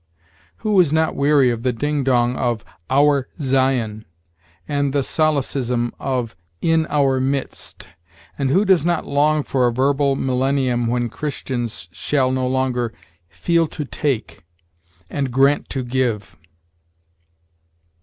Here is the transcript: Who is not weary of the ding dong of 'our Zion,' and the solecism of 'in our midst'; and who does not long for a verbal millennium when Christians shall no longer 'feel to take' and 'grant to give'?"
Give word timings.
Who 0.65 0.79
is 0.79 0.91
not 0.91 1.15
weary 1.15 1.51
of 1.51 1.61
the 1.61 1.71
ding 1.71 2.03
dong 2.03 2.35
of 2.35 2.65
'our 2.89 3.27
Zion,' 3.39 4.05
and 4.67 4.93
the 4.93 5.03
solecism 5.03 5.93
of 5.99 6.35
'in 6.59 6.87
our 6.89 7.19
midst'; 7.19 7.87
and 8.35 8.49
who 8.49 8.65
does 8.65 8.83
not 8.83 9.05
long 9.05 9.43
for 9.43 9.67
a 9.67 9.71
verbal 9.71 10.15
millennium 10.15 10.87
when 10.87 11.07
Christians 11.09 11.87
shall 11.91 12.31
no 12.31 12.47
longer 12.47 12.93
'feel 13.29 13.67
to 13.67 13.85
take' 13.85 14.43
and 15.07 15.29
'grant 15.29 15.69
to 15.69 15.83
give'?" 15.83 16.35